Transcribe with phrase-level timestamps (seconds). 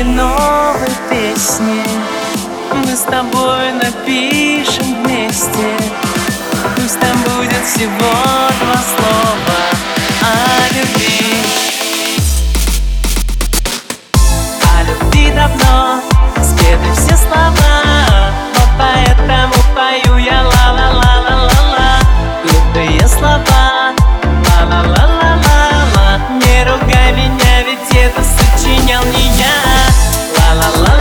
[0.00, 1.84] моей новой песне.
[2.72, 5.76] Мы с тобой напишем вместе.
[6.76, 8.12] Пусть там будет всего
[8.60, 9.58] два слова
[10.22, 11.26] о любви.
[14.62, 16.00] О любви давно
[16.42, 22.00] спеты все слова Вот поэтому пою я ла-ла-ла-ла-ла-ла.
[22.44, 23.92] Глупые слова
[24.46, 26.20] ла-ла-ла-ла-ла-ла.
[26.42, 29.69] Не ругай меня, ведь это сочинял не я
[30.32, 30.99] la la la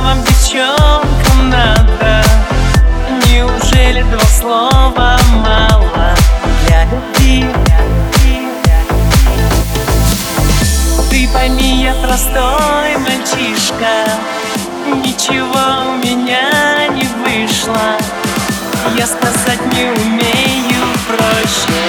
[0.00, 2.24] вам, девчонкам, надо.
[3.28, 6.14] Неужели два слова мало
[6.66, 7.46] для любви?
[11.10, 14.18] Ты пойми, я простой мальчишка.
[15.04, 17.96] Ничего у меня не вышло.
[18.96, 21.81] Я сказать не умею проще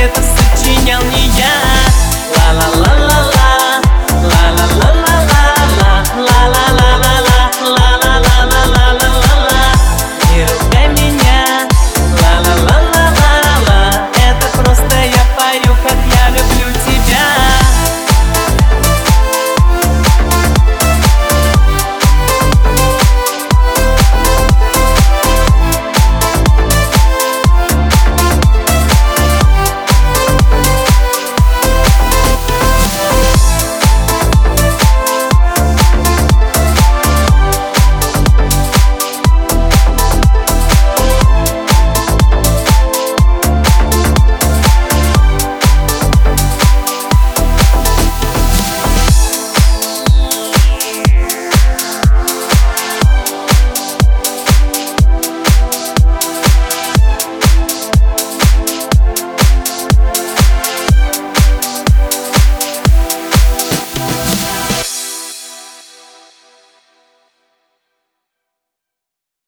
[0.00, 0.39] это